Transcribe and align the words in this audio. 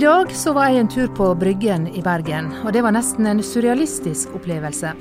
dag 0.00 0.30
så 0.32 0.52
var 0.56 0.70
jeg 0.70 0.80
en 0.80 0.88
tur 0.88 1.08
på 1.12 1.26
Bryggen 1.36 1.82
i 1.92 2.00
Bergen, 2.00 2.46
og 2.64 2.72
det 2.72 2.80
var 2.80 2.94
nesten 2.94 3.26
en 3.28 3.42
surrealistisk 3.44 4.30
opplevelse. 4.38 4.94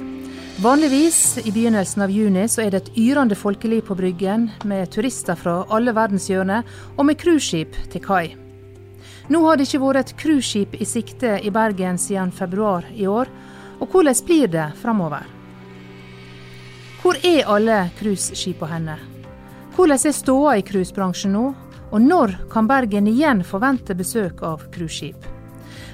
Vanligvis 0.59 1.37
i 1.45 1.53
begynnelsen 1.55 2.03
av 2.03 2.11
juni 2.11 2.43
så 2.51 2.65
er 2.65 2.73
det 2.73 2.81
et 2.81 2.97
yrende 2.99 3.37
folkeliv 3.39 3.85
på 3.87 3.95
Bryggen, 3.95 4.49
med 4.67 4.91
turister 4.91 5.39
fra 5.39 5.61
alle 5.71 5.93
verdenshjørner 5.95 6.67
og 6.97 7.07
med 7.07 7.19
cruiseskip 7.21 7.77
til 7.93 8.03
kai. 8.03 8.33
Nå 9.31 9.43
har 9.45 9.55
det 9.55 9.69
ikke 9.69 9.81
vært 9.85 10.01
et 10.01 10.17
cruiseskip 10.19 10.75
i 10.75 10.89
sikte 10.89 11.37
i 11.47 11.53
Bergen 11.53 12.01
siden 12.01 12.35
februar 12.35 12.89
i 12.91 13.07
år, 13.07 13.31
og 13.79 13.87
hvordan 13.93 14.19
blir 14.27 14.51
det 14.51 14.67
framover? 14.81 15.23
Hvor 16.99 17.15
er 17.23 17.47
alle 17.47 17.85
cruiseskipene 18.01 18.73
henne? 18.73 18.99
Hvordan 19.77 20.07
er 20.11 20.17
ståa 20.17 20.57
i 20.59 20.67
cruisebransjen 20.67 21.37
nå, 21.37 21.53
og 21.91 22.01
når 22.01 22.35
kan 22.51 22.67
Bergen 22.69 23.07
igjen 23.09 23.43
forvente 23.45 23.95
besøk 23.97 24.43
av 24.45 24.65
cruiseskip? 24.73 25.25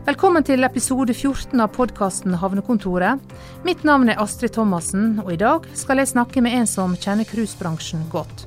Velkommen 0.05 0.45
til 0.45 0.61
episode 0.67 1.15
14 1.15 1.57
av 1.63 1.71
podkasten 1.73 2.35
Havnekontoret. 2.37 3.21
Mitt 3.65 3.81
navn 3.87 4.11
er 4.11 4.19
Astrid 4.21 4.53
Thomassen, 4.53 5.15
og 5.23 5.31
i 5.33 5.39
dag 5.41 5.65
skal 5.73 6.01
jeg 6.01 6.11
snakke 6.11 6.43
med 6.45 6.59
en 6.59 6.69
som 6.69 6.93
kjenner 6.93 7.25
cruisebransjen 7.25 8.05
godt. 8.13 8.45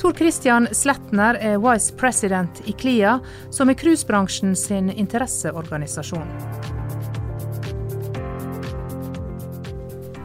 Tor 0.00 0.16
Christian 0.16 0.66
Sletner 0.74 1.38
er 1.38 1.60
vice 1.62 1.94
president 2.00 2.62
i 2.66 2.74
KLIA, 2.74 3.18
som 3.54 3.70
er 3.70 3.78
cruisebransjen 3.78 4.56
sin 4.58 4.90
interesseorganisasjon. 4.90 6.79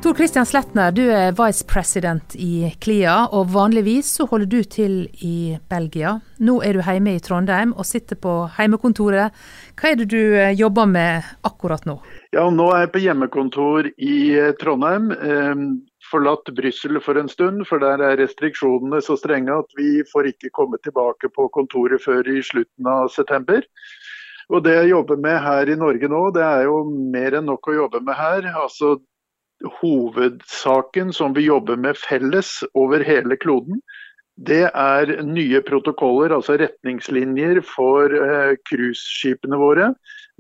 Tor 0.06 0.14
Christian 0.14 0.46
Sletner, 0.46 0.92
du 0.94 1.02
er 1.10 1.32
vice 1.34 1.66
president 1.66 2.36
i 2.38 2.68
KLIA, 2.78 3.14
og 3.34 3.48
vanligvis 3.56 4.12
så 4.20 4.28
holder 4.30 4.50
du 4.52 4.60
til 4.70 5.00
i 5.26 5.56
Belgia. 5.66 6.12
Nå 6.46 6.60
er 6.62 6.78
du 6.78 6.84
hjemme 6.86 7.16
i 7.18 7.22
Trondheim 7.26 7.72
og 7.74 7.88
sitter 7.90 8.20
på 8.22 8.36
heimekontoret. 8.54 9.34
Hva 9.74 9.90
er 9.90 9.98
det 9.98 10.06
du 10.12 10.20
eh, 10.38 10.52
jobber 10.54 10.86
med 10.86 11.26
akkurat 11.50 11.88
nå? 11.90 11.96
Ja, 12.38 12.44
Nå 12.54 12.68
er 12.76 12.84
jeg 12.84 12.92
på 12.94 13.02
hjemmekontor 13.02 13.90
i 13.98 14.20
eh, 14.38 14.52
Trondheim. 14.62 15.10
Ehm, 15.10 15.66
forlatt 16.06 16.54
Brussel 16.54 17.02
for 17.02 17.18
en 17.18 17.34
stund, 17.34 17.66
for 17.66 17.82
der 17.82 18.06
er 18.06 18.22
restriksjonene 18.22 19.02
så 19.02 19.18
strenge 19.18 19.58
at 19.58 19.74
vi 19.74 20.04
får 20.12 20.30
ikke 20.36 20.54
komme 20.54 20.78
tilbake 20.86 21.34
på 21.34 21.48
kontoret 21.58 22.06
før 22.06 22.30
i 22.30 22.46
slutten 22.46 22.94
av 22.94 23.10
september. 23.16 23.66
Og 24.54 24.62
Det 24.62 24.78
jeg 24.84 24.94
jobber 24.94 25.18
med 25.18 25.42
her 25.42 25.74
i 25.74 25.82
Norge 25.82 26.14
nå, 26.14 26.24
det 26.38 26.46
er 26.46 26.70
jo 26.70 26.84
mer 26.94 27.42
enn 27.42 27.50
nok 27.50 27.74
å 27.74 27.78
jobbe 27.80 28.06
med 28.06 28.22
her. 28.22 28.54
Altså 28.54 29.00
hovedsaken 29.80 31.14
som 31.14 31.36
vi 31.36 31.48
jobber 31.48 31.80
med 31.80 31.98
felles 31.98 32.60
over 32.74 33.04
hele 33.06 33.38
kloden, 33.40 33.82
det 34.36 34.68
er 34.76 35.12
nye 35.24 35.62
protokoller, 35.64 36.34
altså 36.36 36.58
retningslinjer 36.60 37.62
for 37.64 38.12
eh, 38.12 38.58
cruiseskipene 38.68 39.60
våre. 39.60 39.94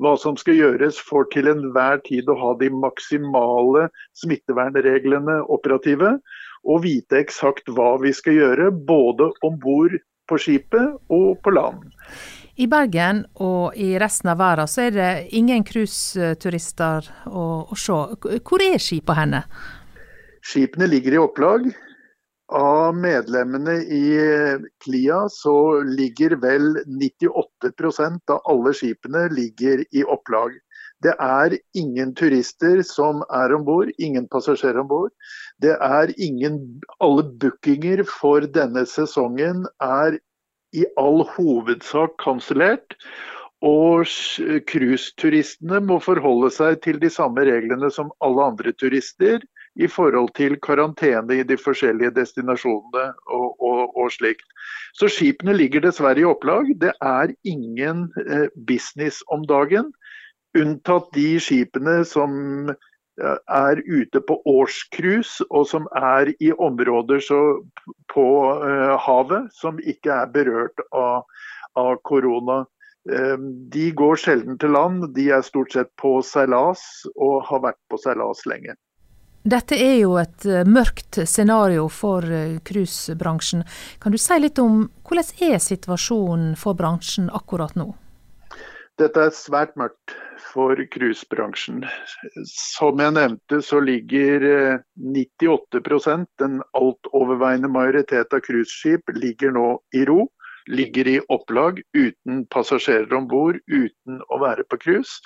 Hva 0.03 0.18
som 0.20 0.36
skal 0.36 0.58
gjøres 0.59 1.00
for 1.00 1.30
til 1.31 1.48
enhver 1.48 2.02
tid 2.03 2.28
å 2.28 2.36
ha 2.36 2.52
de 2.59 2.68
maksimale 2.76 3.88
smittevernreglene 4.20 5.40
operative. 5.48 6.18
Og 6.68 6.84
vite 6.84 7.22
eksakt 7.22 7.72
hva 7.72 7.94
vi 8.03 8.12
skal 8.12 8.36
gjøre, 8.36 8.72
både 8.73 9.30
om 9.48 9.56
bord 9.64 9.96
på 10.28 10.42
skipet 10.44 11.00
og 11.14 11.40
på 11.46 11.56
land. 11.56 11.88
I 12.56 12.70
Bergen 12.72 13.25
og 13.44 13.75
i 13.75 13.89
resten 14.00 14.30
av 14.31 14.39
verden 14.39 14.70
så 14.72 14.86
er 14.86 14.94
det 14.95 15.09
ingen 15.36 15.66
cruiseturister 15.67 17.09
å, 17.28 17.47
å 17.67 17.75
se. 17.75 17.97
Hvor 18.47 18.64
er 18.64 18.80
skipene 18.80 19.17
henne? 19.17 19.42
Skipene 20.45 20.88
ligger 20.88 21.17
i 21.17 21.20
opplag. 21.20 21.66
Av 22.56 22.94
medlemmene 22.95 23.80
i 23.92 24.06
KLIA 24.86 25.25
så 25.34 25.81
ligger 25.89 26.38
vel 26.39 26.78
98% 26.86 28.31
av 28.31 28.46
alle 28.53 28.72
skipene 28.78 29.25
ligger 29.34 29.81
i 29.91 30.06
opplag. 30.06 30.53
Det 31.03 31.12
er 31.19 31.58
ingen 31.75 32.13
turister 32.16 32.79
som 32.88 33.19
er 33.35 33.52
om 33.58 33.66
bord, 33.68 33.91
ingen 34.00 34.29
passasjerer 34.31 34.79
om 34.85 34.88
bord. 34.94 35.12
Det 35.59 35.75
er 35.75 36.13
ingen 36.22 36.62
Alle 37.03 37.25
bookinger 37.41 38.06
for 38.08 38.47
denne 38.47 38.85
sesongen 38.88 39.66
er 39.84 40.22
i 40.75 40.86
all 41.02 41.24
hovedsak 41.36 42.18
kansellert. 42.22 42.97
Og 43.66 44.06
cruiseturistene 44.69 45.80
må 45.81 45.97
forholde 46.03 46.52
seg 46.53 46.81
til 46.86 47.00
de 47.02 47.09
samme 47.09 47.46
reglene 47.47 47.90
som 47.94 48.12
alle 48.25 48.52
andre 48.52 48.75
turister 48.78 49.41
i 49.75 49.88
forhold 49.91 50.30
til 50.38 50.56
karantene 50.64 51.40
i 51.40 51.46
de 51.47 51.58
forskjellige 51.59 52.14
destinasjonene 52.16 53.08
og, 53.28 53.47
og, 53.59 53.96
og 53.96 54.12
slikt. 54.14 54.46
Så 54.96 55.09
skipene 55.12 55.56
ligger 55.56 55.84
dessverre 55.84 56.22
i 56.22 56.28
opplag. 56.28 56.72
Det 56.80 56.94
er 57.03 57.34
ingen 57.44 58.08
eh, 58.24 58.47
business 58.68 59.24
om 59.34 59.44
dagen. 59.47 59.91
Unntatt 60.56 61.09
de 61.16 61.35
skipene 61.44 62.03
som 62.08 62.72
er 63.18 63.81
ute 63.86 64.22
på 64.22 64.42
årscruise, 64.46 65.46
og 65.50 65.68
som 65.70 65.88
er 65.96 66.34
i 66.40 66.52
områder 66.52 67.24
på 68.12 68.28
uh, 68.62 68.96
havet 69.00 69.52
som 69.56 69.80
ikke 69.80 70.12
er 70.12 70.31
berørt 70.34 70.84
av, 70.92 71.24
av 71.80 71.96
korona. 72.03 72.66
Um, 73.06 73.52
de 73.70 73.92
går 73.94 74.18
sjelden 74.18 74.58
til 74.59 74.74
land, 74.76 75.12
de 75.16 75.30
er 75.31 75.46
stort 75.46 75.76
sett 75.76 75.92
på 76.02 76.18
seilas 76.26 77.06
og 77.16 77.44
har 77.50 77.64
vært 77.70 77.81
på 77.92 78.02
seilas 78.02 78.44
lenge. 78.50 78.76
Dette 79.46 79.78
er 79.78 80.00
jo 80.02 80.16
et 80.18 80.47
uh, 80.50 80.64
mørkt 80.66 81.22
scenario 81.30 81.86
for 81.88 82.26
cruisebransjen. 82.66 83.64
Kan 84.02 84.16
du 84.16 84.20
si 84.20 84.40
litt 84.42 84.59
om 84.59 84.88
hvordan 85.06 85.52
er 85.53 85.62
situasjonen 85.62 86.56
for 86.59 86.76
bransjen 86.76 87.30
akkurat 87.30 87.78
nå? 87.78 87.94
Dette 89.00 89.28
er 89.28 89.34
svært 89.36 89.76
mørkt 89.76 90.16
for 90.55 90.79
cruisebransjen. 90.91 91.83
Som 92.47 93.01
jeg 93.03 93.16
nevnte, 93.17 93.59
så 93.66 93.81
ligger 93.83 94.45
98 94.95 95.81
eh, 95.81 96.23
den 96.41 96.61
altoverveiende 96.77 97.71
majoritet 97.71 98.33
av 98.33 98.43
cruiseskip 98.45 99.11
ligger 99.19 99.55
nå 99.55 99.67
i 99.95 100.05
ro. 100.07 100.25
Ligger 100.66 101.07
i 101.07 101.19
opplag 101.29 101.77
uten 101.93 102.39
passasjerer 102.49 103.11
om 103.13 103.27
bord, 103.29 103.59
uten 103.69 104.21
å 104.33 104.39
være 104.41 104.63
på 104.66 104.79
cruise. 104.81 105.19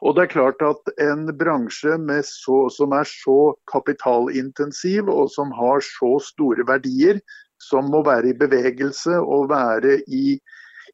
Og 0.00 0.16
det 0.16 0.24
er 0.24 0.32
klart 0.32 0.64
at 0.64 0.88
en 1.04 1.26
bransje 1.36 1.98
så, 2.24 2.62
som 2.72 2.94
er 2.96 3.04
så 3.04 3.52
kapitalintensiv 3.68 5.10
og 5.12 5.28
som 5.34 5.52
har 5.52 5.84
så 5.84 6.14
store 6.24 6.64
verdier, 6.64 7.20
som 7.60 7.92
må 7.92 8.00
være 8.06 8.32
i 8.32 8.38
bevegelse 8.40 9.20
og 9.20 9.50
være 9.52 9.98
i 10.08 10.40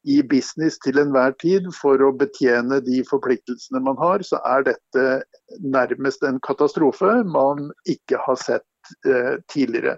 i 0.07 0.21
business 0.23 0.79
til 0.85 1.01
enhver 1.03 1.35
tid 1.43 1.67
for 1.75 2.01
å 2.03 2.13
betjene 2.15 2.79
de 2.87 3.03
forpliktelsene 3.09 3.83
man 3.83 3.99
har, 4.01 4.23
så 4.23 4.41
er 4.47 4.67
dette 4.71 5.07
nærmest 5.63 6.25
en 6.27 6.39
katastrofe 6.47 7.19
man 7.27 7.71
ikke 7.91 8.21
har 8.23 8.39
sett 8.43 8.97
eh, 9.09 9.37
tidligere. 9.53 9.97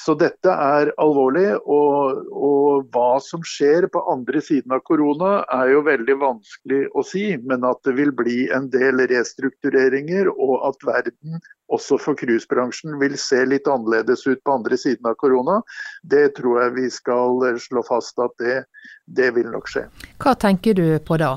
Så 0.00 0.14
dette 0.18 0.52
er 0.52 0.90
alvorlig. 1.00 1.48
Og, 1.64 2.26
og, 2.30 2.86
hva 2.92 3.16
som 3.24 3.44
skjer 3.46 3.88
på 3.92 4.02
andre 4.12 4.42
siden 4.44 4.74
av 4.76 4.82
korona 4.86 5.40
er 5.56 5.72
jo 5.72 5.82
veldig 5.86 6.16
vanskelig 6.20 6.82
å 6.92 7.04
si. 7.06 7.24
Men 7.48 7.64
at 7.68 7.80
det 7.88 7.96
vil 7.98 8.12
bli 8.16 8.46
en 8.54 8.68
del 8.72 9.00
restruktureringer, 9.10 10.30
og 10.32 10.58
at 10.68 10.86
verden 10.86 11.40
også 11.72 11.98
for 11.98 12.18
cruisebransjen 12.18 13.00
vil 13.00 13.16
se 13.18 13.40
litt 13.48 13.66
annerledes 13.70 14.26
ut 14.28 14.42
på 14.46 14.58
andre 14.60 14.78
siden 14.78 15.08
av 15.10 15.16
korona, 15.18 15.58
det 16.06 16.36
tror 16.38 16.62
jeg 16.62 16.76
vi 16.76 16.86
skal 16.94 17.42
slå 17.62 17.82
fast 17.86 18.20
at 18.22 18.36
det, 18.42 18.60
det 19.18 19.32
vil 19.34 19.50
nok 19.50 19.66
skje. 19.72 19.88
Hva 20.22 20.36
tenker 20.38 20.76
du 20.78 20.86
på 21.02 21.18
da? 21.20 21.34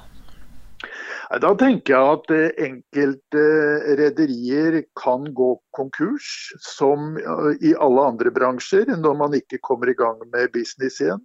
Da 1.30 1.52
tenker 1.54 1.94
jeg 1.94 2.14
at 2.16 2.32
eh, 2.34 2.62
enkelte 2.66 3.42
rederier 4.00 4.80
kan 4.98 5.28
gå 5.38 5.52
konkurs, 5.78 6.50
som 6.66 7.20
eh, 7.22 7.52
i 7.70 7.76
alle 7.78 8.06
andre 8.16 8.32
bransjer, 8.34 8.90
når 8.98 9.18
man 9.20 9.36
ikke 9.38 9.60
kommer 9.62 9.92
i 9.92 9.98
gang 9.98 10.18
med 10.34 10.50
business 10.56 10.98
igjen. 11.04 11.22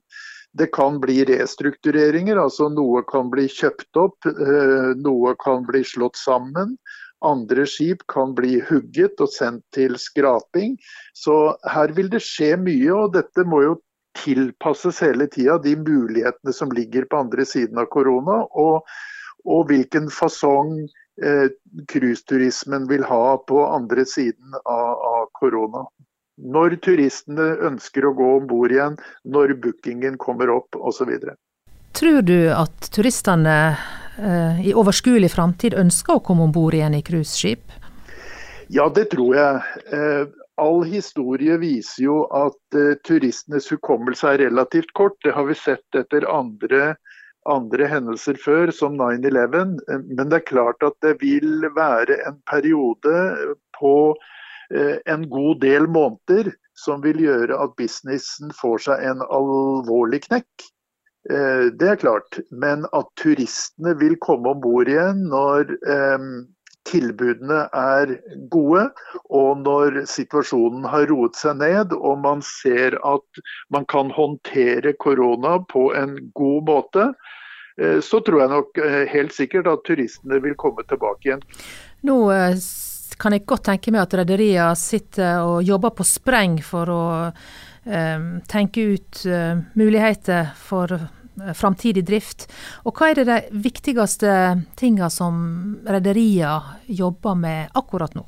Det 0.53 0.69
kan 0.77 1.01
bli 1.01 1.25
restruktureringer, 1.31 2.37
altså 2.37 2.69
noe 2.69 3.01
kan 3.09 3.33
bli 3.33 3.47
kjøpt 3.49 3.97
opp, 4.03 4.29
eh, 4.29 4.93
noe 5.01 5.33
kan 5.41 5.65
bli 5.65 5.81
slått 5.89 6.21
sammen. 6.21 6.77
Andre 7.25 7.65
skip 7.65 8.05
kan 8.13 8.37
bli 8.37 8.59
hugget 8.69 9.25
og 9.25 9.33
sendt 9.33 9.65
til 9.73 9.97
skraping. 9.97 10.77
Så 11.17 11.57
her 11.73 11.97
vil 11.97 12.13
det 12.13 12.21
skje 12.21 12.59
mye, 12.61 12.93
og 12.93 13.17
dette 13.17 13.49
må 13.49 13.65
jo 13.65 13.81
tilpasses 14.21 15.01
hele 15.01 15.31
tida, 15.33 15.57
de 15.65 15.73
mulighetene 15.81 16.53
som 16.53 16.77
ligger 16.77 17.09
på 17.09 17.25
andre 17.25 17.49
siden 17.49 17.81
av 17.81 17.89
korona. 17.89 18.43
og 18.53 18.85
og 19.45 19.69
hvilken 19.71 20.11
fasong 20.13 20.85
eh, 21.23 21.49
vil 22.89 23.05
ha 23.09 23.25
på 23.49 23.65
andre 23.67 24.05
siden 24.09 24.57
av, 24.65 25.29
korona. 25.33 25.85
Når 26.37 26.79
turistene 26.83 27.55
ønsker 27.69 28.07
å 28.07 28.15
gå 28.15 28.31
om 28.39 28.47
bord 28.51 28.73
igjen, 28.73 28.97
når 29.25 29.55
bookingen 29.63 30.19
kommer 30.19 30.51
opp 30.51 30.77
osv. 30.77 31.13
Tror 31.95 32.23
du 32.27 32.51
at 32.51 32.91
turistene 32.91 33.77
eh, 34.19 34.65
i 34.67 34.75
overskuelig 34.75 35.31
framtid 35.31 35.77
ønsker 35.79 36.19
å 36.19 36.25
komme 36.25 36.49
om 36.49 36.55
bord 36.55 36.75
igjen 36.75 36.97
i 36.99 37.05
cruiseskip? 37.07 37.71
Ja, 38.73 38.89
det 38.89 39.11
tror 39.13 39.37
jeg. 39.37 39.63
Eh, 39.93 40.25
all 40.57 40.85
historie 40.87 41.57
viser 41.59 42.05
jo 42.05 42.19
at 42.35 42.79
uh, 42.79 42.95
turistenes 43.07 43.67
hukommelse 43.73 44.35
er 44.35 44.45
relativt 44.47 44.93
kort. 44.95 45.17
Det 45.25 45.35
har 45.35 45.49
vi 45.49 45.57
sett 45.59 45.99
etter 45.99 46.27
andre 46.31 46.95
andre 47.51 47.89
hendelser 47.91 48.39
før, 48.41 48.73
som 48.75 48.99
9-11. 49.01 49.79
Men 49.89 50.31
det 50.31 50.41
er 50.41 50.51
klart 50.51 50.85
at 50.87 50.97
det 51.05 51.17
vil 51.23 51.67
være 51.77 52.19
en 52.29 52.39
periode 52.51 53.17
på 53.79 53.97
eh, 54.73 55.01
en 55.11 55.27
god 55.31 55.61
del 55.65 55.89
måneder 55.91 56.53
som 56.79 57.03
vil 57.05 57.21
gjøre 57.23 57.59
at 57.63 57.77
businessen 57.79 58.53
får 58.59 58.87
seg 58.89 59.05
en 59.11 59.23
alvorlig 59.29 60.25
knekk. 60.27 60.67
Eh, 61.31 61.71
det 61.73 61.91
er 61.93 62.01
klart. 62.01 62.41
Men 62.51 62.89
at 62.97 63.09
turistene 63.21 63.95
vil 64.01 64.19
komme 64.25 64.55
om 64.55 64.63
bord 64.65 64.91
igjen 64.91 65.27
når 65.31 65.77
eh, 65.85 66.29
tilbudene 66.89 67.65
er 67.75 68.13
gode, 68.53 68.89
og 69.33 69.63
når 69.65 70.03
situasjonen 70.11 70.87
har 70.91 71.09
roet 71.11 71.39
seg 71.39 71.59
ned 71.63 71.95
og 71.97 72.21
man 72.25 72.45
ser 72.45 72.99
at 73.07 73.43
man 73.73 73.87
kan 73.91 74.13
håndtere 74.15 74.95
korona 75.01 75.57
på 75.71 75.89
en 75.97 76.17
god 76.37 76.69
måte, 76.69 77.09
eh, 77.81 77.99
så 78.05 78.21
tror 78.25 78.45
jeg 78.45 78.55
nok 78.55 78.81
eh, 78.85 79.03
helt 79.13 79.37
sikkert 79.37 79.71
at 79.71 79.85
turistene 79.89 80.41
vil 80.45 80.57
komme 80.61 80.87
tilbake 80.89 81.31
igjen. 81.31 81.45
Nå 82.05 82.19
eh, 82.35 82.57
kan 83.19 83.37
jeg 83.37 83.47
godt 83.49 83.69
tenke 83.71 83.95
meg 83.95 84.05
at 84.05 84.19
rederiene 84.21 84.73
sitter 84.79 85.45
og 85.47 85.63
jobber 85.65 85.95
på 85.97 86.07
spreng 86.09 86.59
for 86.65 86.91
å 86.91 87.05
tenke 87.85 88.81
ut 88.97 89.19
muligheter 89.77 90.55
for 90.57 90.95
Eh, 90.97 91.24
framtidig 91.55 92.05
drift. 92.09 92.47
Og 92.85 92.95
hva 92.95 93.11
er 93.11 93.21
det 93.21 93.27
de 93.31 93.63
viktigste 93.65 94.31
tinga 94.79 95.11
som 95.13 95.37
rederiene 95.87 96.79
jobber 96.87 97.39
med 97.39 97.75
akkurat 97.75 98.15
nå? 98.17 98.27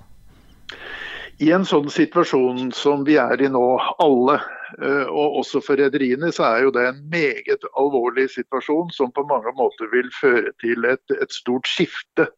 I 1.36 1.50
en 1.52 1.66
sånn 1.68 1.90
situasjon 1.92 2.70
som 2.72 3.02
vi 3.04 3.18
er 3.20 3.42
i 3.44 3.48
nå, 3.52 3.64
alle, 4.00 4.38
eh, 4.80 5.04
og 5.04 5.42
også 5.42 5.60
for 5.64 5.76
rederiene, 5.76 6.30
så 6.32 6.46
er 6.48 6.62
jo 6.64 6.70
det 6.72 6.86
en 6.88 7.02
meget 7.12 7.66
alvorlig 7.76 8.30
situasjon 8.32 8.88
som 8.96 9.12
på 9.12 9.26
mange 9.28 9.52
måter 9.58 9.90
vil 9.92 10.08
føre 10.16 10.54
til 10.64 10.88
et, 10.88 11.04
et 11.12 11.36
stort 11.36 11.68
skifte. 11.68 12.30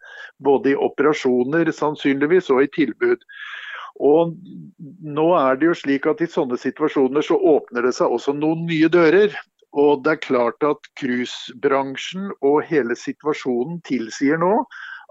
Både 0.43 0.73
i 0.73 0.81
operasjoner 0.88 1.70
sannsynligvis 1.70 2.50
og 2.50 2.65
i 2.65 2.73
tilbud. 2.75 3.23
Og 4.03 4.35
nå 5.03 5.29
er 5.35 5.59
det 5.59 5.70
jo 5.70 5.79
slik 5.79 6.06
at 6.11 6.20
I 6.23 6.31
sånne 6.31 6.59
situasjoner 6.59 7.23
så 7.26 7.38
åpner 7.38 7.87
det 7.87 7.94
seg 7.94 8.11
også 8.15 8.35
noen 8.35 8.67
nye 8.67 8.91
dører. 8.91 9.35
Og 9.76 10.05
det 10.05 10.15
er 10.15 10.25
klart 10.25 10.65
at 10.65 10.88
cruisebransjen 11.00 12.31
og 12.41 12.62
hele 12.69 12.97
situasjonen 12.97 13.82
tilsier 13.88 14.41
nå 14.41 14.55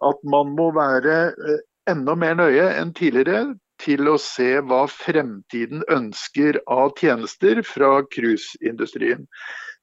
at 0.07 0.25
man 0.29 0.53
må 0.57 0.71
være 0.75 1.17
eh, 1.29 1.61
enda 1.89 2.15
mer 2.17 2.35
nøye 2.37 2.65
enn 2.79 2.93
tidligere 2.97 3.55
til 3.81 4.09
å 4.09 4.17
se 4.21 4.57
hva 4.65 4.83
fremtiden 4.89 5.83
ønsker 5.93 6.59
av 6.73 6.95
tjenester 6.97 7.61
fra 7.65 8.01
cruiseindustrien. 8.13 9.25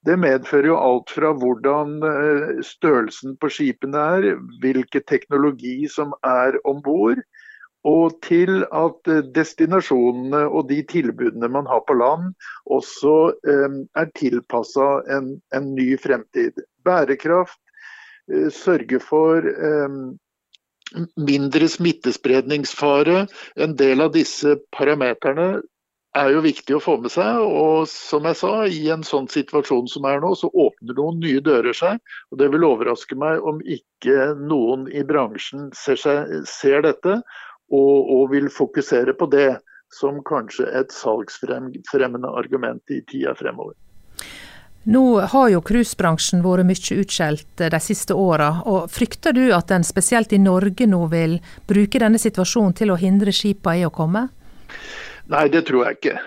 Det 0.05 0.19
medfører 0.21 0.69
jo 0.69 0.77
alt 0.77 1.15
fra 1.15 1.31
hvordan 1.39 1.97
eh, 2.05 2.63
størrelsen 2.67 3.39
på 3.41 3.51
skipene 3.55 4.03
er, 4.19 4.29
hvilken 4.63 5.07
teknologi 5.09 5.89
som 5.91 6.13
er 6.27 6.59
om 6.69 6.83
bord, 6.85 7.23
og 7.85 8.17
til 8.25 8.65
at 8.73 9.11
eh, 9.13 9.23
destinasjonene 9.37 10.45
og 10.49 10.69
de 10.71 10.81
tilbudene 10.89 11.51
man 11.53 11.69
har 11.69 11.85
på 11.89 11.97
land, 12.01 12.33
også 12.73 13.15
eh, 13.45 13.79
er 14.01 14.11
tilpassa 14.17 14.89
en, 15.13 15.35
en, 15.55 15.71
ny 15.77 15.95
fremtid. 16.01 16.65
Bærekraft, 16.85 17.61
eh, 18.33 18.49
sørge 18.53 19.01
for 19.05 19.45
eh, 19.45 20.01
mindre 21.21 21.69
smittespredningsfare. 21.69 23.27
En 23.57 23.77
del 23.77 24.05
av 24.05 24.17
disse 24.17 24.57
parameterne 24.77 25.63
er 26.15 26.31
jo 26.31 26.43
viktig 26.45 26.77
å 26.77 26.83
få 26.83 26.97
med 27.03 27.13
seg. 27.13 27.43
Og 27.43 27.89
som 27.91 28.27
jeg 28.29 28.39
sa, 28.39 28.53
i 28.71 28.85
en 28.95 29.05
sånn 29.07 29.27
situasjon 29.31 29.91
som 29.91 30.07
er 30.09 30.23
nå, 30.23 30.35
så 30.39 30.49
åpner 30.49 30.97
noen 30.97 31.19
nye 31.23 31.43
dører 31.45 31.77
seg. 31.77 31.99
Og 32.33 32.41
det 32.41 32.51
vil 32.55 32.67
overraske 32.69 33.19
meg 33.19 33.43
om 33.45 33.61
ikke 33.61 34.33
noen 34.39 34.87
i 34.89 35.05
bransjen 35.07 35.73
ser, 35.77 35.99
seg, 36.01 36.39
ser 36.49 36.87
dette 36.87 37.21
og, 37.75 38.11
og 38.17 38.29
vil 38.35 38.51
fokusere 38.53 39.17
på 39.19 39.29
det 39.33 39.51
som 39.95 40.21
kanskje 40.27 40.67
et 40.75 40.93
salgsfremmende 40.95 42.31
argument 42.35 42.95
i 42.95 43.01
tida 43.07 43.35
fremover. 43.39 43.77
Nå 44.85 45.05
har 45.33 45.49
jo 45.49 45.63
cruisebransjen 45.65 46.43
vært 46.45 46.69
mye 46.69 46.97
utskjelt 47.01 47.63
de 47.73 47.81
siste 47.81 48.17
åra. 48.21 48.51
og 48.69 48.91
Frykter 48.93 49.33
du 49.33 49.47
at 49.57 49.73
en 49.73 49.87
spesielt 49.87 50.35
i 50.37 50.43
Norge 50.43 50.87
nå 50.87 51.07
vil 51.13 51.39
bruke 51.69 52.03
denne 52.03 52.21
situasjonen 52.21 52.77
til 52.77 52.93
å 52.93 53.01
hindre 53.01 53.33
skipene 53.33 53.81
i 53.81 53.87
å 53.89 53.93
komme? 53.95 54.29
Nei, 55.33 55.47
det 55.49 55.65
tror 55.71 55.87
jeg 55.87 56.01
ikke. 56.01 56.19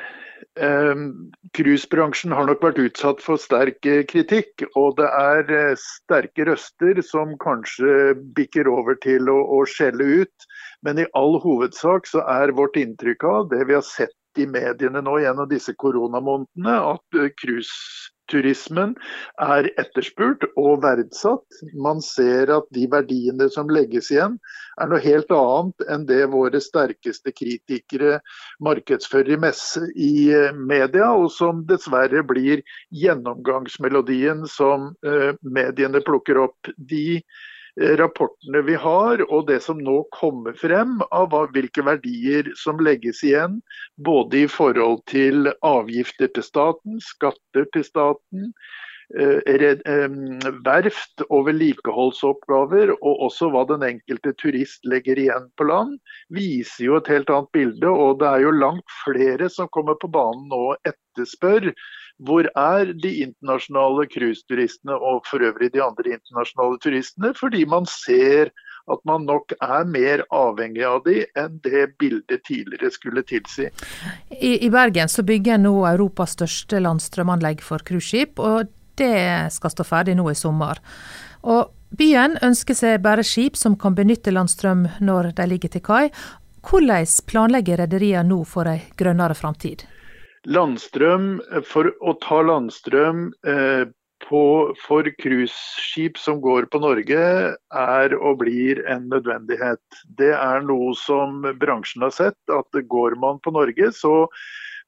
Ehm, 0.58 1.30
cruisebransjen 1.54 2.34
har 2.34 2.48
nok 2.50 2.64
vært 2.66 2.80
utsatt 2.82 3.22
for 3.22 3.38
sterk 3.38 3.86
eh, 3.86 4.02
kritikk, 4.10 4.64
og 4.80 4.96
det 4.98 5.10
er 5.14 5.52
eh, 5.54 5.78
sterke 5.78 6.48
røster 6.50 6.98
som 7.06 7.36
kanskje 7.44 8.16
bikker 8.38 8.70
over 8.72 8.98
til 9.04 9.30
å, 9.30 9.38
å 9.60 9.62
skjelle 9.70 10.24
ut. 10.24 10.48
Men 10.86 11.02
i 11.02 11.08
all 11.18 11.40
hovedsak 11.42 12.08
så 12.10 12.22
er 12.30 12.56
vårt 12.58 12.78
inntrykk 12.80 13.24
av 13.28 13.50
det 13.54 13.64
vi 13.70 13.78
har 13.78 13.86
sett 13.86 14.16
i 14.38 14.46
mediene 14.46 15.02
nå 15.02 15.18
gjennom 15.24 15.50
disse 15.50 15.74
koronamånedene, 15.82 16.76
at 16.94 17.18
cruiseturismen 17.42 18.94
er 19.42 19.70
etterspurt 19.82 20.46
og 20.60 20.84
verdsatt. 20.84 21.62
Man 21.74 22.02
ser 22.06 22.52
at 22.54 22.70
de 22.76 22.86
verdiene 22.92 23.50
som 23.54 23.72
legges 23.74 24.12
igjen, 24.14 24.38
er 24.78 24.92
noe 24.92 25.02
helt 25.02 25.34
annet 25.34 25.88
enn 25.94 26.06
det 26.10 26.22
våre 26.34 26.62
sterkeste 26.62 27.34
kritikere 27.34 28.20
markedsfører 28.64 29.34
i 29.36 29.42
messe 29.48 29.88
i 29.96 30.30
eh, 30.36 30.54
media, 30.54 31.10
og 31.18 31.32
som 31.34 31.66
dessverre 31.70 32.24
blir 32.28 32.62
gjennomgangsmelodien 32.94 34.46
som 34.52 34.92
eh, 35.06 35.34
mediene 35.42 36.04
plukker 36.06 36.46
opp. 36.46 36.76
De 36.78 37.24
rapportene 37.78 38.64
vi 38.66 38.76
har, 38.80 39.22
og 39.30 39.48
det 39.48 39.60
som 39.66 39.80
nå 39.84 40.00
kommer 40.16 40.56
frem 40.58 40.98
av 41.14 41.36
hvilke 41.54 41.84
verdier 41.86 42.50
som 42.58 42.82
legges 42.82 43.22
igjen, 43.26 43.60
både 44.02 44.46
i 44.46 44.50
forhold 44.50 45.04
til 45.12 45.52
avgifter 45.66 46.32
til 46.34 46.46
staten, 46.46 46.98
skatter 47.04 47.68
til 47.76 47.86
staten, 47.86 48.50
eh, 49.14 49.78
verft 50.66 51.24
og 51.30 51.46
vedlikeholdsoppgaver, 51.52 52.96
og 52.98 53.22
også 53.30 53.52
hva 53.54 53.64
den 53.70 53.86
enkelte 53.86 54.34
turist 54.42 54.82
legger 54.86 55.22
igjen 55.22 55.48
på 55.58 55.70
land, 55.70 56.00
viser 56.34 56.90
jo 56.90 56.98
et 56.98 57.14
helt 57.14 57.30
annet 57.30 57.54
bilde. 57.54 57.94
Og 57.94 58.20
det 58.24 58.32
er 58.32 58.48
jo 58.48 58.58
langt 58.58 58.98
flere 59.06 59.50
som 59.54 59.70
kommer 59.70 60.00
på 60.02 60.10
banen 60.10 60.50
nå 60.50 60.64
og 60.74 60.78
etterspør 60.82 61.72
hvor 62.26 62.48
er 62.58 62.94
de 62.98 63.12
internasjonale 63.24 64.08
cruiseturistene 64.10 64.96
og 64.96 65.28
for 65.30 65.44
øvrig 65.46 65.70
de 65.74 65.84
andre 65.84 66.16
internasjonale 66.18 66.80
turistene? 66.82 67.34
Fordi 67.38 67.66
man 67.70 67.86
ser 67.90 68.52
at 68.88 69.04
man 69.06 69.26
nok 69.28 69.52
er 69.62 69.84
mer 69.86 70.24
avhengig 70.34 70.86
av 70.88 71.02
de 71.06 71.26
enn 71.38 71.60
det 71.66 71.84
bildet 72.00 72.46
tidligere 72.48 72.90
skulle 72.94 73.24
tilsi. 73.28 73.68
I, 74.32 74.54
i 74.66 74.70
Bergen 74.72 75.12
så 75.12 75.26
bygger 75.28 75.60
nå 75.60 75.76
Europas 75.90 76.38
største 76.38 76.80
landstrømanlegg 76.82 77.62
for 77.66 77.84
cruiseskip, 77.84 78.40
og 78.40 78.72
det 78.98 79.52
skal 79.54 79.74
stå 79.74 79.86
ferdig 79.86 80.16
nå 80.18 80.30
i 80.32 80.38
sommer. 80.40 80.80
Og 81.44 81.74
Byen 81.98 82.34
ønsker 82.44 82.76
seg 82.76 83.00
bare 83.00 83.24
skip 83.24 83.56
som 83.56 83.78
kan 83.80 83.96
benytte 83.96 84.34
landstrøm 84.34 84.88
når 85.00 85.32
de 85.38 85.46
ligger 85.48 85.72
til 85.72 85.84
kai. 85.86 86.10
Hvordan 86.68 87.08
planlegger 87.30 87.80
rederiene 87.80 88.28
nå 88.28 88.42
for 88.44 88.68
ei 88.68 88.82
grønnere 89.00 89.38
framtid? 89.40 89.86
Landstrøm, 90.48 91.38
For 91.68 91.92
å 92.00 92.14
ta 92.24 92.42
landstrøm 92.46 93.32
eh, 93.48 93.90
på, 94.24 94.44
for 94.86 95.08
cruiseskip 95.22 96.18
som 96.18 96.40
går 96.42 96.70
på 96.72 96.80
Norge, 96.84 97.26
er 97.82 98.16
og 98.18 98.40
blir 98.42 98.82
en 98.90 99.10
nødvendighet. 99.12 99.84
Det 100.20 100.32
er 100.34 100.64
noe 100.66 100.94
som 101.00 101.44
bransjen 101.60 102.06
har 102.08 102.16
sett, 102.16 102.40
at 102.48 102.82
går 102.96 103.18
man 103.22 103.42
på 103.44 103.54
Norge, 103.56 103.92
så 103.96 104.30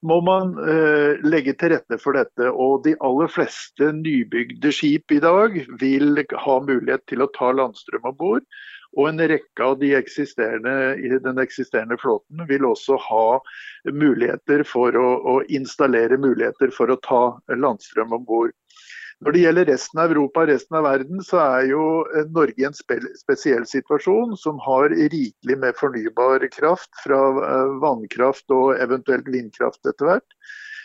må 0.06 0.20
man 0.24 0.54
eh, 0.64 1.20
legge 1.28 1.54
til 1.60 1.74
rette 1.74 2.00
for 2.00 2.16
dette. 2.16 2.50
Og 2.50 2.84
de 2.86 2.96
aller 3.04 3.30
fleste 3.32 3.92
nybygde 4.00 4.72
skip 4.74 5.12
i 5.12 5.20
dag 5.22 5.60
vil 5.80 6.24
ha 6.46 6.60
mulighet 6.64 7.04
til 7.10 7.24
å 7.24 7.30
ta 7.36 7.52
landstrøm 7.56 8.08
om 8.12 8.16
bord. 8.16 8.46
Og 8.98 9.06
en 9.06 9.22
rekke 9.30 9.62
av 9.64 9.76
de 9.78 9.92
eksisterende, 9.94 10.72
den 11.22 11.38
eksisterende 11.42 11.98
flåten 12.00 12.42
vil 12.48 12.66
også 12.66 12.98
ha 13.04 13.26
muligheter 13.86 14.64
for 14.66 14.96
å, 14.98 15.08
å 15.32 15.34
installere 15.46 16.18
muligheter 16.18 16.74
for 16.74 16.90
å 16.90 16.98
ta 17.06 17.22
landstrøm 17.54 18.16
om 18.18 18.26
bord. 18.26 18.56
Når 19.20 19.34
det 19.36 19.40
gjelder 19.42 19.68
resten 19.68 20.00
av 20.00 20.12
Europa 20.14 20.42
og 20.42 20.48
resten 20.48 20.76
av 20.78 20.86
verden, 20.86 21.20
så 21.24 21.42
er 21.42 21.66
jo 21.68 21.82
eh, 22.08 22.24
Norge 22.32 22.62
i 22.62 22.64
en 22.64 22.76
spesiell 22.76 23.66
situasjon 23.68 24.32
som 24.40 24.60
har 24.64 24.94
rikelig 24.96 25.58
med 25.60 25.76
fornybar 25.76 26.46
kraft 26.54 26.88
fra 27.04 27.18
eh, 27.44 27.74
vannkraft 27.82 28.56
og 28.56 28.80
eventuelt 28.80 29.28
vindkraft 29.28 29.84
etter 29.84 30.08
hvert. 30.08 30.38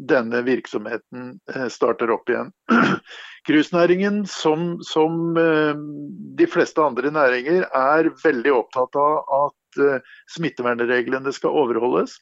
denne 0.09 0.43
virksomheten 0.47 1.33
uh, 1.53 1.67
starter 1.73 2.13
opp 2.15 2.29
igjen. 2.31 2.53
Cruisenæringen, 3.47 4.23
som, 4.31 4.77
som 4.85 5.37
uh, 5.37 5.75
de 6.39 6.49
fleste 6.49 6.83
andre 6.83 7.11
næringer, 7.11 7.67
er 7.67 8.11
veldig 8.23 8.57
opptatt 8.63 8.99
av 9.01 9.23
at 9.43 9.55
smittevernreglene 10.31 11.29
skal 11.35 11.53
overholdes. 11.53 12.15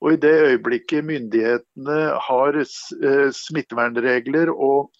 Og 0.00 0.14
i 0.14 0.18
det 0.20 0.30
øyeblikket 0.46 1.04
myndighetene 1.04 1.96
har 2.28 2.58
smittevernregler 3.34 4.52
og 4.52 4.92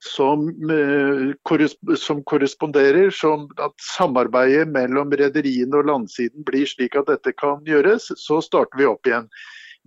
som, 0.00 0.48
eh, 0.70 1.96
som 1.96 2.22
korresponderer, 2.24 3.10
som 3.10 3.48
at 3.58 3.74
samarbeidet 3.96 4.68
mellom 4.68 5.12
rederiene 5.12 5.76
og 5.76 5.88
landsiden 5.90 6.44
blir 6.44 6.66
slik 6.66 6.96
at 6.96 7.10
dette 7.12 7.32
kan 7.36 7.60
gjøres, 7.68 8.10
så 8.16 8.40
starter 8.44 8.80
vi 8.80 8.88
opp 8.88 9.06
igjen. 9.06 9.28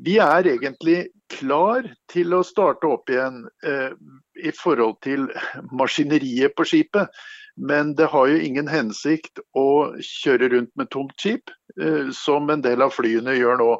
Vi 0.01 0.17
er 0.17 0.47
egentlig 0.49 1.07
klar 1.33 1.85
til 2.11 2.33
å 2.33 2.41
starte 2.45 2.89
opp 2.89 3.09
igjen 3.11 3.43
eh, 3.65 3.93
i 4.41 4.51
forhold 4.57 4.97
til 5.05 5.27
maskineriet 5.71 6.55
på 6.57 6.65
skipet. 6.65 7.13
Men 7.55 7.93
det 7.93 8.07
har 8.09 8.31
jo 8.31 8.39
ingen 8.41 8.69
hensikt 8.69 9.37
å 9.53 9.93
kjøre 10.01 10.49
rundt 10.55 10.71
med 10.79 10.89
tomt 10.93 11.13
skip, 11.21 11.51
eh, 11.77 12.09
som 12.09 12.49
en 12.49 12.63
del 12.65 12.81
av 12.81 12.95
flyene 12.95 13.35
gjør 13.37 13.59
nå. 13.61 13.71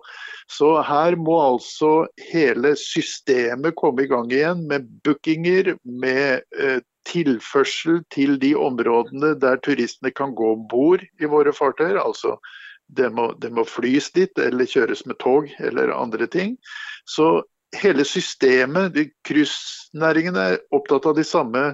Så 0.52 0.76
her 0.86 1.18
må 1.18 1.40
altså 1.42 2.06
hele 2.30 2.76
systemet 2.78 3.74
komme 3.80 4.06
i 4.06 4.12
gang 4.12 4.30
igjen 4.30 4.68
med 4.70 4.86
bookinger, 5.06 5.74
med 5.84 6.46
eh, 6.60 6.82
tilførsel 7.10 8.04
til 8.14 8.38
de 8.40 8.54
områdene 8.56 9.34
der 9.42 9.58
turistene 9.66 10.14
kan 10.14 10.38
gå 10.38 10.54
om 10.54 10.68
bord 10.70 11.02
i 11.20 11.30
våre 11.30 11.54
fartøyer. 11.56 11.98
Altså 12.00 12.38
det 12.88 13.10
må, 13.14 13.32
det 13.42 13.52
må 13.54 13.66
flys 13.68 14.12
dit 14.14 14.40
eller 14.40 14.70
kjøres 14.70 15.06
med 15.10 15.18
tog 15.24 15.50
eller 15.60 15.94
andre 15.96 16.28
ting. 16.28 16.58
Så 17.10 17.44
hele 17.80 18.06
systemet, 18.06 18.98
cruisenæringen 19.28 20.38
er 20.38 20.60
opptatt 20.76 21.08
av 21.10 21.18
de 21.18 21.26
samme 21.26 21.72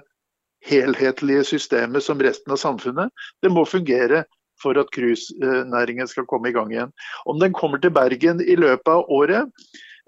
helhetlige 0.65 1.45
systemet 1.53 2.03
som 2.03 2.19
resten 2.23 2.53
av 2.53 2.59
samfunnet. 2.61 3.11
Det 3.43 3.51
må 3.51 3.65
fungere 3.67 4.25
for 4.59 4.79
at 4.79 4.91
cruisenæringen 4.95 6.07
skal 6.11 6.27
komme 6.27 6.51
i 6.51 6.55
gang 6.55 6.71
igjen. 6.73 6.91
Om 7.25 7.39
den 7.39 7.55
kommer 7.55 7.79
til 7.79 7.93
Bergen 7.95 8.43
i 8.43 8.57
løpet 8.59 8.91
av 8.91 9.07
året, 9.07 9.47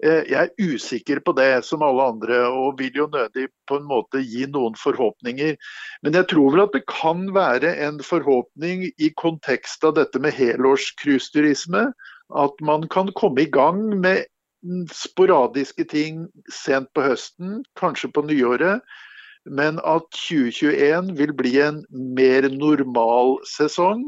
jeg 0.02 0.48
er 0.48 0.72
usikker 0.74 1.20
på 1.22 1.34
det, 1.38 1.62
som 1.66 1.84
alle 1.86 2.08
andre, 2.14 2.40
og 2.50 2.80
vil 2.80 2.96
jo 2.96 3.06
nødig 3.12 3.46
på 3.70 3.78
en 3.78 3.86
måte 3.86 4.22
gi 4.24 4.48
noen 4.50 4.74
forhåpninger. 4.78 5.54
Men 6.02 6.18
jeg 6.18 6.28
tror 6.32 6.54
vel 6.54 6.64
at 6.64 6.74
det 6.74 6.82
kan 6.90 7.28
være 7.36 7.70
en 7.86 8.02
forhåpning 8.02 8.88
i 8.90 9.12
kontekst 9.20 9.86
av 9.86 9.94
dette 10.00 10.18
med 10.22 10.34
helårscruiseturisme. 10.34 11.86
At 12.34 12.64
man 12.64 12.88
kan 12.90 13.12
komme 13.14 13.44
i 13.44 13.50
gang 13.52 13.84
med 14.02 14.26
sporadiske 14.90 15.86
ting 15.90 16.26
sent 16.50 16.90
på 16.94 17.06
høsten, 17.06 17.62
kanskje 17.78 18.10
på 18.14 18.26
nyåret 18.26 18.82
men 19.50 19.78
at 19.78 20.06
2021 20.28 21.12
vil 21.18 21.32
bli 21.34 21.52
en 21.60 21.82
mer 21.90 22.46
normal 22.50 23.38
sesong. 23.48 24.04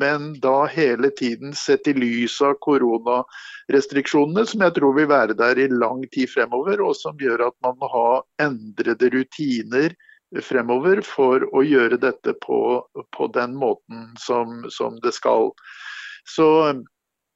Men 0.00 0.32
da 0.40 0.64
hele 0.70 1.10
tiden 1.18 1.54
sett 1.58 1.88
i 1.90 1.94
lys 1.96 2.38
av 2.44 2.54
koronarestriksjonene, 2.64 4.46
som 4.46 4.62
jeg 4.64 4.76
tror 4.78 4.94
vil 4.96 5.10
være 5.10 5.36
der 5.36 5.58
i 5.60 5.68
lang 5.72 6.04
tid 6.14 6.30
fremover, 6.32 6.80
og 6.80 6.96
som 6.96 7.18
gjør 7.20 7.48
at 7.48 7.56
man 7.66 7.76
må 7.82 7.90
ha 7.92 8.10
endrede 8.46 9.10
rutiner 9.12 9.96
fremover 10.42 11.02
for 11.06 11.44
å 11.54 11.62
gjøre 11.66 11.98
dette 12.02 12.34
på, 12.42 12.60
på 13.14 13.28
den 13.34 13.54
måten 13.58 14.08
som, 14.20 14.64
som 14.72 15.00
det 15.02 15.14
skal. 15.18 15.52
Så 16.26 16.48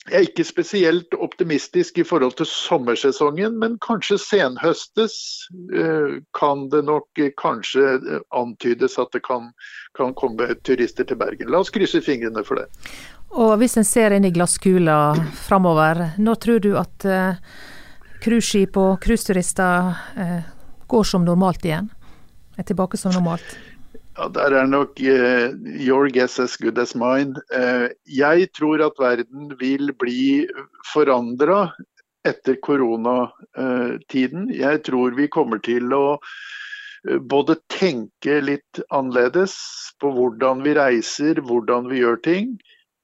jeg 0.09 0.17
er 0.17 0.27
ikke 0.31 0.47
spesielt 0.49 1.15
optimistisk 1.21 1.99
i 2.01 2.05
forhold 2.07 2.39
til 2.39 2.49
sommersesongen, 2.49 3.59
men 3.61 3.77
kanskje 3.85 4.17
senhøstes 4.23 5.15
eh, 5.77 6.17
kan 6.37 6.69
det 6.73 6.83
nok 6.89 7.21
kanskje 7.41 7.85
eh, 7.99 8.23
antydes 8.33 8.97
at 8.99 9.13
det 9.13 9.23
kan, 9.29 9.51
kan 9.99 10.15
komme 10.17 10.49
turister 10.65 11.05
til 11.05 11.21
Bergen. 11.21 11.53
La 11.53 11.61
oss 11.61 11.73
krysse 11.75 12.01
fingrene 12.05 12.45
for 12.47 12.63
det. 12.63 12.67
Og 13.31 13.59
Hvis 13.61 13.77
en 13.79 13.87
ser 13.87 14.17
inn 14.17 14.27
i 14.27 14.33
glasskula 14.35 15.15
framover, 15.45 16.17
når 16.19 16.41
tror 16.43 16.65
du 16.65 16.73
at 16.81 17.07
cruiseskip 18.25 18.75
og 18.81 18.97
cruiseturister 19.05 19.93
går 20.91 21.07
som 21.07 21.23
normalt 21.29 21.69
igjen? 21.69 21.93
Er 22.59 22.67
tilbake 22.67 22.99
som 22.99 23.15
normalt? 23.15 23.47
Ja, 24.21 24.27
Der 24.29 24.53
er 24.53 24.67
nok 24.69 25.01
uh, 25.01 25.49
your 25.65 26.11
guess 26.13 26.39
as 26.39 26.57
good 26.61 26.79
as 26.79 26.95
mine. 26.95 27.41
Uh, 27.57 27.89
jeg 28.05 28.51
tror 28.53 28.83
at 28.85 28.99
verden 29.01 29.55
vil 29.57 29.95
bli 29.97 30.45
forandra 30.93 31.71
etter 32.29 32.59
koronatiden. 32.61 34.51
Jeg 34.53 34.83
tror 34.85 35.17
vi 35.17 35.25
kommer 35.33 35.63
til 35.65 35.89
å 35.97 36.19
både 37.33 37.57
tenke 37.73 38.43
litt 38.45 38.83
annerledes 38.93 39.57
på 40.05 40.13
hvordan 40.13 40.61
vi 40.69 40.77
reiser, 40.77 41.41
hvordan 41.41 41.89
vi 41.89 42.05
gjør 42.05 42.21
ting. 42.21 42.59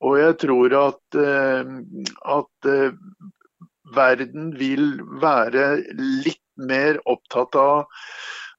Og 0.05 0.19
jeg 0.21 0.37
tror 0.45 0.77
at, 0.83 1.17
at 1.17 2.73
verden 3.97 4.53
vil 4.61 4.99
være 5.25 5.79
litt 5.97 6.45
mer 6.61 7.01
opptatt 7.09 7.57
av 7.57 7.87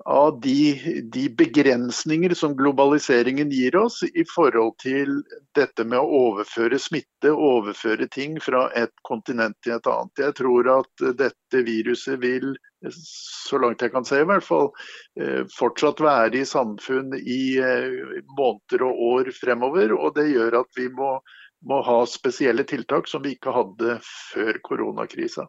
av 0.07 0.41
de, 0.41 1.01
de, 1.13 1.29
begrensninger 1.29 2.33
som 2.33 2.55
globaliseringen 2.55 3.49
gir 3.51 3.75
oss 3.75 4.03
i 4.07 4.23
forhold 4.35 4.77
til 4.79 5.17
dette 5.57 5.83
med 5.83 5.99
å 5.99 6.21
overføre 6.29 6.79
smitte, 6.79 7.33
overføre 7.33 8.07
ting 8.13 8.37
fra 8.39 8.69
et 8.79 8.93
kontinent 9.07 9.57
til 9.65 9.75
et 9.75 9.89
annet. 9.91 10.23
Jeg 10.23 10.37
tror 10.39 10.69
at 10.77 11.03
dette 11.19 11.63
viruset 11.67 12.21
vil, 12.23 12.55
så 12.95 13.59
langt 13.59 13.83
jeg 13.83 13.91
kan 13.91 14.07
se 14.07 14.21
i 14.23 14.29
hvert 14.29 14.47
fall, 14.47 14.71
eh, 15.19 15.43
fortsatt 15.57 15.99
være 15.99 16.39
i 16.39 16.47
samfunn 16.47 17.11
i 17.19 17.41
eh, 17.59 18.23
måneder 18.39 18.87
og 18.87 19.03
år 19.11 19.33
fremover. 19.35 19.91
Og 19.97 20.15
det 20.15 20.29
gjør 20.31 20.61
at 20.61 20.71
vi 20.79 20.87
må 20.87 21.17
må 21.65 21.79
ha 21.81 21.97
spesielle 22.05 22.63
tiltak 22.67 23.07
som 23.07 23.23
vi 23.25 23.33
ikke 23.35 23.53
hadde 23.55 23.97
før 24.05 24.59
koronakrisa. 24.63 25.47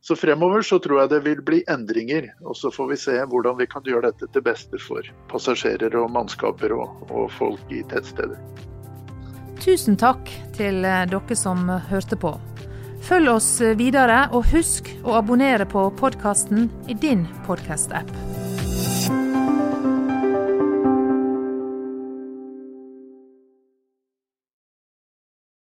Så 0.00 0.16
fremover 0.16 0.64
så 0.64 0.78
tror 0.80 1.02
jeg 1.02 1.12
det 1.12 1.20
vil 1.26 1.42
bli 1.44 1.60
endringer. 1.68 2.30
Og 2.44 2.56
så 2.56 2.72
får 2.72 2.90
vi 2.92 3.00
se 3.04 3.18
hvordan 3.20 3.58
vi 3.60 3.68
kan 3.70 3.84
gjøre 3.84 4.10
dette 4.10 4.30
til 4.32 4.44
beste 4.46 4.80
for 4.80 5.06
passasjerer 5.32 5.96
og 6.00 6.10
mannskaper 6.16 6.74
og, 6.76 7.04
og 7.10 7.28
folk 7.36 7.74
i 7.74 7.82
tettsteder. 7.92 8.40
Tusen 9.60 9.98
takk 10.00 10.30
til 10.56 10.84
eh, 10.88 11.04
dere 11.10 11.36
som 11.36 11.68
hørte 11.90 12.16
på. 12.16 12.32
Følg 13.04 13.32
oss 13.32 13.54
videre, 13.80 14.26
og 14.36 14.48
husk 14.52 14.88
å 15.08 15.16
abonnere 15.20 15.68
på 15.68 15.86
podkasten 16.00 16.68
i 16.88 16.96
din 16.96 17.24
podkast-app. 17.46 18.29